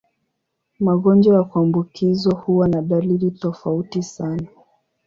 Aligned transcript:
Magonjwa 0.79 1.35
ya 1.35 1.43
kuambukizwa 1.43 2.33
huwa 2.33 2.67
na 2.67 2.81
dalili 2.81 3.31
tofauti 3.31 4.03
sana. 4.03 4.47